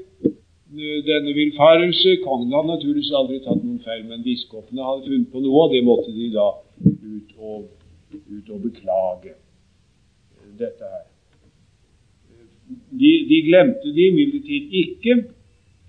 [1.07, 2.17] denne villfarelse.
[2.25, 5.83] Kongen hadde naturligvis aldri tatt noen feil, men biskopene hadde funnet på noe, og det
[5.87, 6.49] måtte de da
[6.85, 7.61] ut og,
[8.37, 9.33] ut og beklage.
[10.57, 11.05] Dette her.
[13.01, 15.15] De, de glemte det imidlertid ikke,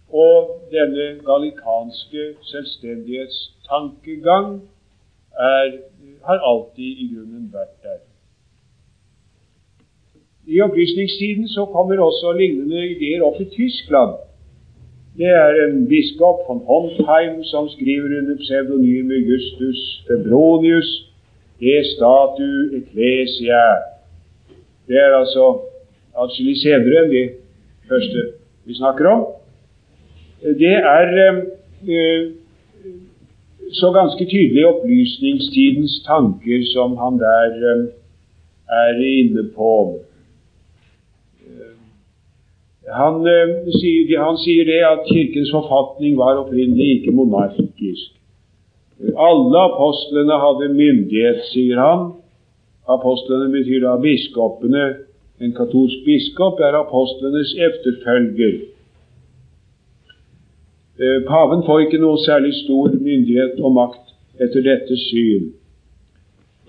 [0.08, 0.38] og
[0.72, 4.48] denne gallikanske selvstendighetstankegang
[5.40, 5.68] er,
[6.28, 8.00] har alltid i grunnen vært der.
[10.48, 14.27] I opplysningstiden så kommer også lignende ideer opp i Tyskland.
[15.18, 20.90] Det er en biskop von Hontheim som skriver under pseudonymet Justus Febronius
[21.62, 22.50] er statu
[22.80, 23.64] ecclesia.
[24.88, 25.46] Det er altså
[26.22, 27.24] atskillig senere enn de
[27.90, 28.28] første
[28.70, 29.24] vi snakker om.
[30.62, 32.22] Det er eh,
[33.74, 37.84] så ganske tydelig opplysningstidens tanker som han der eh,
[38.86, 39.74] er inne på.
[42.88, 48.14] Han, eh, sier, han, sier, det at Kirkens forfatning var opprinnelig ikke monarkisk.
[49.28, 52.08] Alle apostlene hadde myndighet, sier han.
[52.88, 54.86] Apostlene betyr da biskopene.
[55.44, 58.56] En katolsk biskop er apostlenes efterfølger.
[60.98, 65.52] Eh, paven får ikke noe særlig stor myndighet og makt etter dette syn.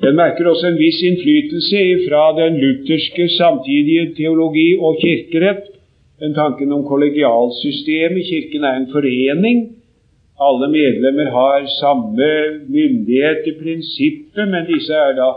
[0.02, 5.77] Den merker også en viss innflytelse fra den lutherske samtidige teologi og kirkerett
[6.20, 8.26] den tanken om kollegialsystemet.
[8.31, 9.59] Kirken er en forening.
[10.40, 12.31] Alle medlemmer har samme
[12.68, 15.28] myndighet i prinsippet, men disse er da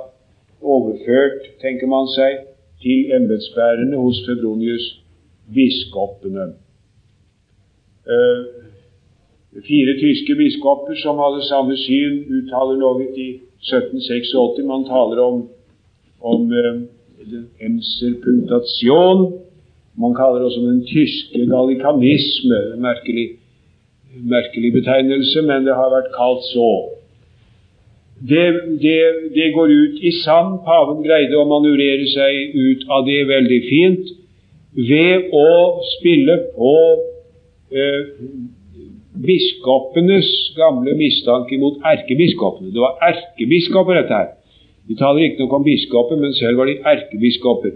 [0.62, 2.46] overført, tenker man seg,
[2.82, 4.86] til embetsbærerne hos Febronius,
[5.54, 6.46] biskopene.
[8.06, 8.46] Uh,
[9.67, 13.30] fire tyske biskoper som hadde samme syn, uttaler noe i
[13.62, 14.65] 1786.
[14.70, 15.44] Man taler om,
[16.22, 16.82] om uh,
[17.62, 19.28] Emser punktation,
[19.97, 22.60] man kaller det også den tyske gallikanisme.
[22.88, 23.27] Merkelig,
[24.36, 26.71] merkelig betegnelse, men det har vært kalt så.
[28.30, 28.45] Det,
[28.82, 28.97] det,
[29.36, 30.62] det, går ut i sand.
[30.67, 34.12] Paven greide å manøvrere seg ut av det veldig fint
[34.77, 35.47] ved å
[35.97, 36.73] spille på
[37.75, 38.04] eh,
[39.25, 42.71] biskopenes gamle mistanke mot erkebiskopene.
[42.71, 44.30] Det var erkebiskoper, dette her.
[44.88, 47.75] Vi taler ikke noe om biskoper, men selv var de erkebiskoper.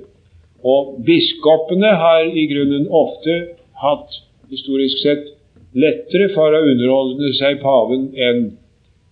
[0.66, 3.36] Og biskopene har i grunnen ofte
[3.82, 5.28] hatt, historisk sett,
[5.78, 8.42] lettere for å underholde seg paven enn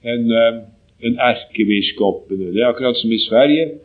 [0.03, 0.61] en, eh,
[1.07, 2.53] en erkebiskopene.
[2.53, 3.77] Det er akkurat som i Sverige,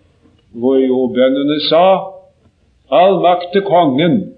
[0.54, 2.14] hvor jo bøndene sa
[2.90, 4.34] all makt til kongen,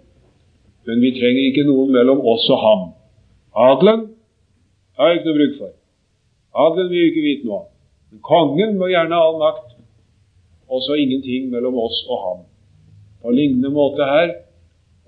[0.86, 2.86] men vi trenger ikke noen mellom oss og ham.
[3.54, 4.08] Adelen
[4.96, 5.72] har jeg ikke noe bruk for.
[6.66, 7.66] Adelen vil ikke vite noe om.
[8.10, 9.76] Men kongen må gjerne ha all makt,
[10.70, 12.49] og så ingenting mellom oss og ham
[13.22, 14.34] på lignende måte her.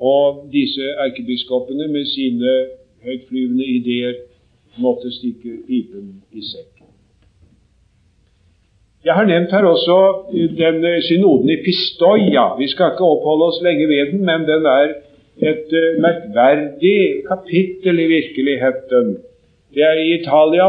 [0.01, 2.53] Og disse erkebiskopene med sine
[3.05, 4.15] høytflyvende ideer
[4.83, 6.73] måtte stikke pipen i sekk.
[9.03, 9.97] Jeg har nevnt her også
[10.59, 12.45] den synoden i Pistoia.
[12.59, 14.93] Vi skal ikke oppholde oss lenge ved den, men den er
[15.51, 19.17] et uh, merkverdig kapittel i virkeligheten.
[19.75, 20.69] Det er i Italia.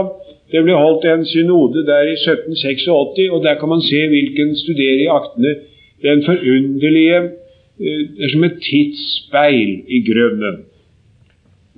[0.52, 5.00] Det ble holdt en synode der i 1786, og der kan man se hvilken studerer
[5.06, 5.54] i aktene
[6.02, 7.18] den forunderlige
[7.80, 10.58] eh, Det er som et tidsspeil i grunnen.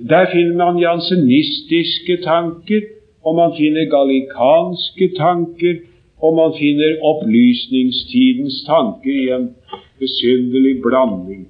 [0.09, 2.81] Der finner man jansenistiske tanker,
[3.23, 5.75] og man finner gallikanske tanker,
[6.21, 9.55] og man finner opplysningstidens tanker i en
[9.99, 11.47] besynderlig blanding.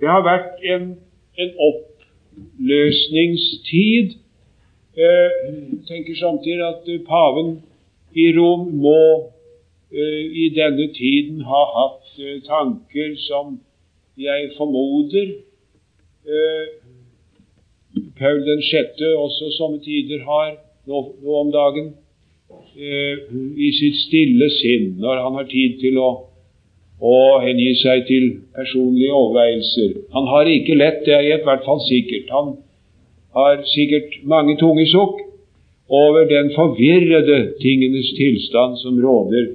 [0.00, 0.96] Det har vært en,
[1.42, 4.08] en oppløsningstid.
[4.96, 5.30] Jeg
[5.88, 7.58] tenker samtidig at paven
[8.14, 9.22] i Rom må eh,
[9.92, 13.58] i denne tiden ha hatt eh, tanker som
[14.20, 15.32] jeg formoder
[16.26, 16.66] eh,
[18.18, 19.02] Paul 6.
[19.16, 20.52] også somme tider har
[20.86, 21.94] nå, nå om dagen
[22.80, 26.08] i sitt stille sinn, når han har tid til å,
[27.02, 28.26] å hengi seg til
[28.56, 29.92] personlige overveielser.
[30.14, 32.30] Han har ikke lett, det er i hvert fall sikkert.
[32.34, 32.54] Han
[33.36, 35.20] har sikkert mange tunge sukk
[35.90, 39.50] over den forvirrede tingenes tilstand som råder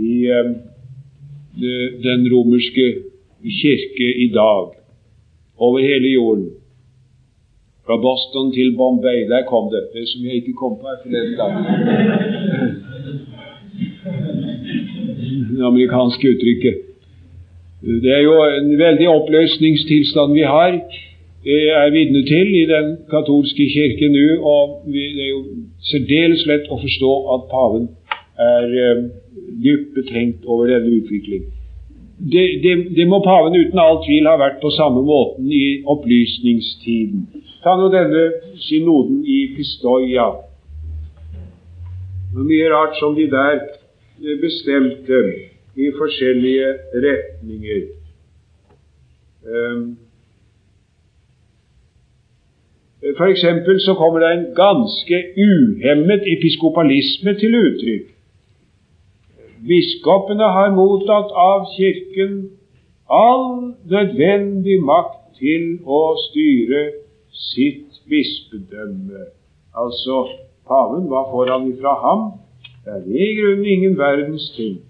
[0.00, 0.50] i eh,
[2.06, 2.86] den romerske
[3.60, 4.72] kirke i dag,
[5.56, 6.48] over hele jorden.
[7.86, 9.82] Fra Boston til Bombay, der kom det.
[9.94, 11.52] Det som jeg ikke kom på her forleden dag.
[15.56, 16.76] Det amerikanske uttrykket.
[18.02, 20.80] Det er jo en veldig oppløsningstilstand vi har
[21.46, 24.26] er vitne til i den katolske kirke nå.
[24.44, 25.40] Og det er jo
[25.90, 27.88] særdeles lett å forstå at paven
[28.38, 29.02] er eh,
[29.64, 31.48] dypt betenkt over denne utvikling.
[32.32, 37.22] Det, det, det, må paven uten all tvil ha vært på samme måten i opplysningstiden.
[37.64, 38.26] Ta nå denne
[38.60, 40.26] synoden i Pistoia.
[42.36, 43.64] Mye rart som de der
[44.42, 45.22] bestemte
[45.80, 46.68] i forskjellige
[47.06, 47.82] retninger.
[49.48, 49.96] Um,
[53.16, 58.09] for eksempel så kommer det en ganske uhemmet episkopalisme til uttrykk.
[59.66, 62.36] Biskopene har mottatt av Kirken
[63.10, 66.82] all nødvendig makt til å styre
[67.50, 69.26] sitt bispedømme.
[69.76, 70.24] Altså,
[70.68, 72.26] paven, hva får han ifra ham?
[72.84, 74.80] Det er i grunnen ingen verdens ting.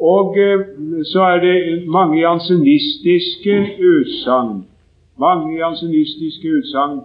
[0.00, 0.66] Og eh,
[1.12, 4.62] så er det mange jansenistiske utsagn
[5.22, 7.00] mange jansenistiske utsagn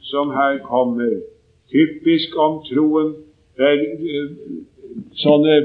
[0.00, 1.20] som her kommer,
[1.70, 3.14] typisk om troen.
[3.56, 4.30] Det er uh,
[5.22, 5.56] sånne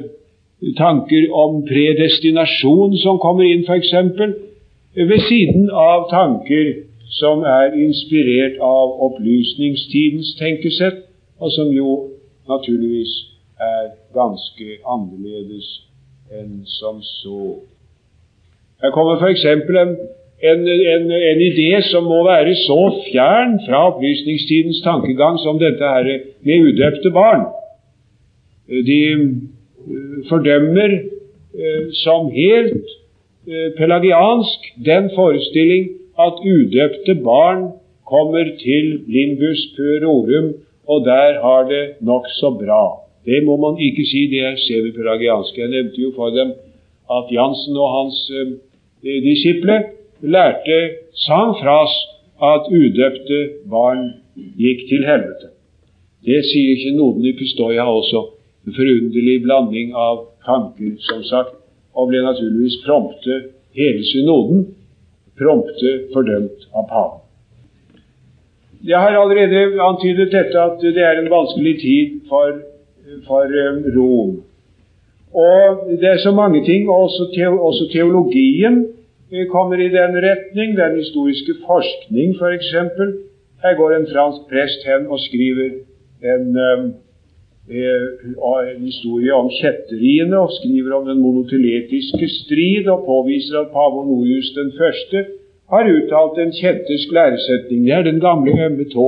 [0.77, 3.93] tanker om predestinasjon som kommer inn, f.eks.,
[4.97, 6.73] ved siden av tanker
[7.19, 11.03] som er inspirert av opplysningstidens tenkesett,
[11.39, 11.97] og som jo
[12.49, 13.13] naturligvis
[13.61, 15.67] er ganske annerledes
[16.33, 17.59] enn som så.
[18.81, 19.45] Her kommer f.eks.
[19.45, 19.97] en
[20.43, 22.77] en, en, en, idé som må være så
[23.07, 26.09] fjern fra opplysningstidens tankegang som dette her
[26.45, 27.47] med udøpte barn.
[28.67, 28.99] De
[30.29, 32.85] fordømmer eh, som helt
[33.47, 37.71] eh, pelagiansk den forestilling at udøpte barn
[38.07, 40.53] kommer til limbus puerorum,
[40.87, 42.83] og der har det nokså bra.
[43.25, 45.57] Det må man ikke si, det er semipelagiansk.
[45.57, 46.53] Jeg nevnte jo for dem
[47.17, 49.81] at Jansen og hans eh, disipler
[50.21, 50.79] lærte
[51.25, 51.93] sang fras
[52.41, 54.09] at udøpte barn
[54.57, 55.53] gikk til helvete.
[56.25, 58.36] Det sier ikke noen i Pistoia også.
[58.67, 61.55] En forunderlig blanding av tanker, som sagt,
[61.95, 63.37] og ble naturligvis prompte
[63.77, 64.65] hele synoden
[65.37, 67.23] prompte fordømt av paven.
[68.87, 72.59] Jeg har allerede antydet dette at det er en vanskelig tid for,
[73.25, 74.35] for um, Rom.
[75.37, 77.27] Og det er så mange ting, også,
[77.93, 78.85] teologien
[79.51, 80.77] kommer i den retning.
[80.77, 82.71] Den historiske forskning, f.eks.
[83.63, 85.69] Her går en fransk prest hen og skriver
[86.31, 86.85] en, eh,
[87.67, 94.53] en historie om kjetteriene, og skriver om den monoteletiske strid, og påviser at pave Norius
[94.55, 95.25] den første
[95.71, 97.85] har uttalt en kjettersk læresetning.
[97.85, 99.07] Det er den gamle ømme tå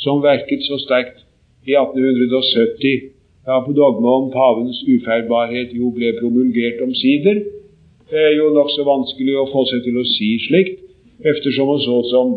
[0.00, 1.18] som verket så sterkt
[1.68, 3.12] i 1870,
[3.46, 7.42] da på dogma om pavens ufeilbarhet jo ble promulgert omsider.
[8.10, 10.80] Det er jo nokså vanskelig å få seg til å si slikt,
[11.28, 12.34] eftersom og så som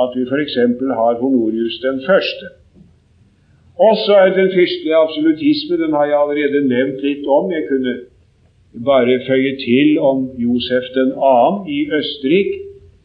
[0.00, 0.56] at vi f.eks.
[1.00, 2.63] har Honorius den første.
[3.78, 7.50] Og så er den fyrste absolutisme, den har jeg allerede nevnt litt om.
[7.50, 7.94] Jeg kunne
[8.86, 12.60] bare føye til om Josef den annen i Østerrike,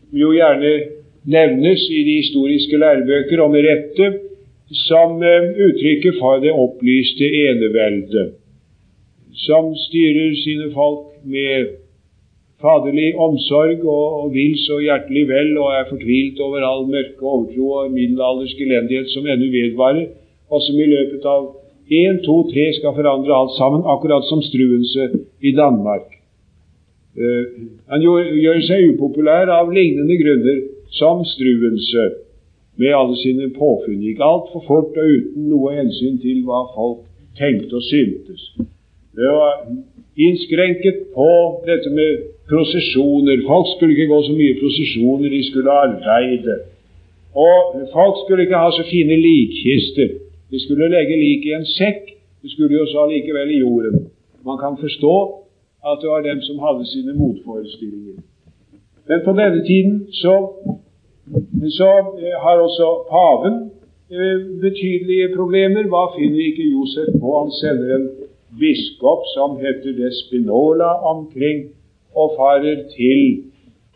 [0.10, 0.74] som jo gjerne
[1.26, 4.08] nevnes i de historiske lærebøker, med rette,
[4.88, 8.34] som eh, uttrykket for det opplyste eneveldet,
[9.46, 11.74] som styrer sine folk med
[12.62, 17.70] faderlig omsorg og, og vil så hjertelig vel og er fortvilt over all mørke overtro
[17.82, 20.10] og middelaldersk elendighet som ennå vedvarer,
[20.50, 21.50] og som i løpet av
[21.90, 25.10] én, to, tre skal forandre alt sammen, akkurat som Struense
[25.42, 26.08] i Danmark.
[27.18, 27.46] Uh,
[27.90, 30.64] han gjør, gjør, seg upopulær av lignende grunner
[30.98, 32.10] som Struense,
[32.80, 34.00] med alle sine påfunn.
[34.06, 37.02] Gikk altfor fort og uten noe hensyn til hva folk
[37.36, 38.46] tenkte og syntes.
[39.20, 39.66] Det var
[40.16, 41.30] innskrenket på
[41.68, 43.44] dette med prosesjoner.
[43.48, 46.56] Folk skulle ikke gå så mye prosesjoner, de skulle arbeide.
[47.36, 50.16] Og folk skulle ikke ha så fine likkister.
[50.52, 52.04] De skulle legge liket i en sekk.
[52.42, 54.08] Det skulle jo så likevel i jorden.
[54.46, 55.16] Man kan forstå
[55.90, 58.20] at det var dem som hadde sine motforestillinger.
[59.10, 60.36] Men på denne tiden så,
[61.80, 61.92] så
[62.24, 63.56] eh, har også paven
[64.16, 65.84] eh, betydelige problemer.
[65.92, 67.30] Hva finner ikke Josef på?
[67.42, 68.08] Han sender en
[68.60, 71.68] biskop som heter Despinola omkring
[72.16, 73.22] og farer til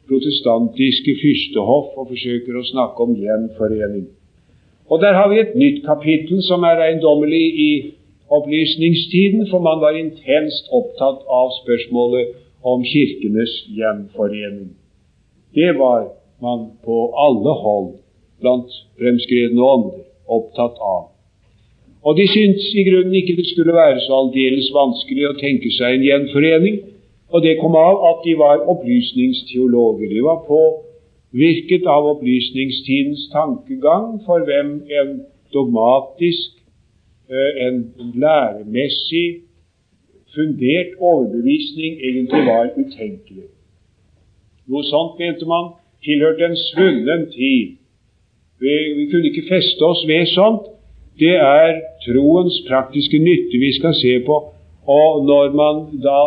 [0.08, 4.08] protestantiske fyrstehoff og forsøker å snakke om gjenforening.
[4.94, 7.72] Og Der har vi et nytt kapittel som er eiendommelig i
[8.30, 12.36] opplysningstiden, for man var intenst opptatt av spørsmålet
[12.72, 14.70] om kirkenes gjenforening.
[15.58, 16.12] Det var
[16.46, 17.90] man på alle hold
[18.42, 18.70] blant
[19.00, 20.06] fremskredne ånder
[20.38, 21.04] opptatt av.
[22.06, 25.98] Og de syntes i grunnen ikke det skulle være så aldeles vanskelig å tenke seg
[25.98, 26.82] en gjenforening,
[27.34, 30.14] og det kom av at de var opplysningsteologer.
[30.14, 30.46] De var
[31.34, 35.16] påvirket av opplysningstidens tankegang, for hvem en
[35.54, 36.54] dogmatisk
[37.30, 39.28] Eh, en læremessig
[40.36, 43.48] fundert overbevisning egentlig var utenkelig.
[44.68, 45.72] Noe sånt, mente man,
[46.06, 47.78] tilhørte en svunnen tid.
[48.62, 50.68] Vi, vi kunne ikke feste oss ved sånt.
[51.20, 54.36] Det er troens praktiske nytte vi skal se på.
[55.00, 56.22] Og når man da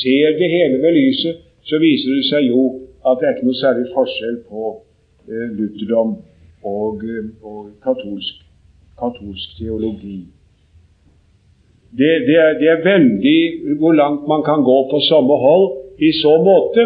[0.00, 1.36] ser det hele ved lyset,
[1.68, 2.64] så viser det seg jo
[3.04, 4.62] at det er ikke noe særlig forskjell på
[5.28, 6.16] eh, lutherdom
[6.64, 8.44] og, eh, og katolsk
[8.98, 10.18] katolsk teologi.
[11.98, 13.40] Det, det, er, det, er, veldig
[13.78, 15.66] hvor langt man kan gå på samme hold
[16.02, 16.82] i så måte.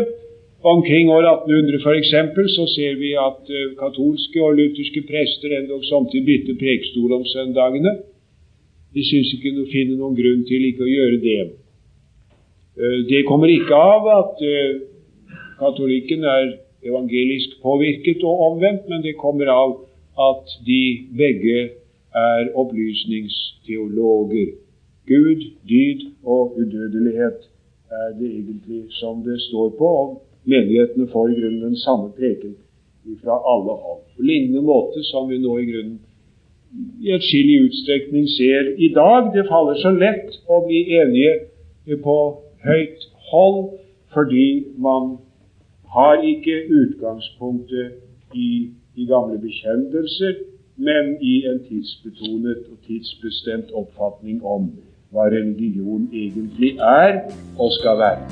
[0.75, 2.13] Omkring år 1800 f.eks.
[2.57, 7.93] så ser vi at uh, katolske og lutherske prester endog samtidig bytter prekestol om søndagene.
[8.95, 11.41] De syns ikke å finner noen grunn til ikke å gjøre det.
[12.77, 14.83] Uh, det kommer ikke av at uh,
[15.59, 16.53] katolikken er
[16.87, 19.77] evangelisk påvirket og omvendt, men det kommer av
[20.31, 20.83] at de
[21.19, 21.69] begge
[22.15, 24.55] er opplysningsteologer.
[25.09, 27.49] Gud, dyd og udødelighet
[27.91, 32.57] er det egentlig som det står på, og menighetene får i grunnen den samme preken
[33.23, 34.03] fra alle hold.
[34.17, 36.01] På lignende måte som vi nå i grunnen
[37.01, 39.31] i atskillig utstrekning ser i dag.
[39.35, 42.19] Det faller så lett å bli enige på
[42.65, 43.71] høyt hold
[44.13, 45.17] fordi man
[45.95, 47.93] har ikke utgangspunktet
[48.35, 50.35] i de gamle bekjennelser,
[50.77, 54.71] men i en tidsbetonet og tidsbestemt oppfatning om
[55.11, 57.23] hva religion egentlig er
[57.59, 58.27] og skal være.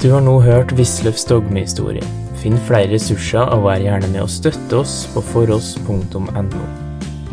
[0.00, 2.04] Du har nå hørt Wisløffs dogmehistorie.
[2.40, 6.62] Finn flere ressurser og vær gjerne med å støtte oss på foross.no.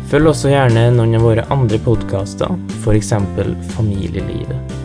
[0.08, 2.52] Følg også gjerne noen av våre andre podkaster,
[2.82, 3.14] f.eks.
[3.76, 4.77] Familielivet.